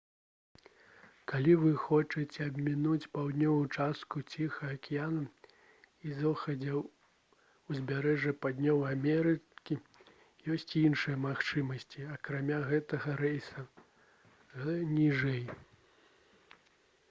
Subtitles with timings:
[1.31, 5.27] калі вы хочаце абмінуць паўднёвую частку ціхага акіяна
[6.07, 6.79] і заходняе
[7.75, 9.79] ўзбярэжжа паўднёвай амерыкі
[10.57, 13.69] ёсць і іншыя магчымасці акрамя гэтага рэйса
[14.57, 14.73] гл.
[14.99, 15.45] ніжэй